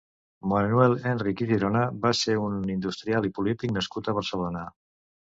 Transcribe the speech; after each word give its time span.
Manuel 0.51 0.93
Henrich 1.09 1.41
i 1.45 1.47
Girona 1.51 1.83
va 2.05 2.11
ser 2.19 2.37
un 2.43 2.55
industrial 2.75 3.27
i 3.29 3.31
polític 3.41 3.75
nascut 3.77 4.09
a 4.09 4.15
Barcelona. 4.21 4.65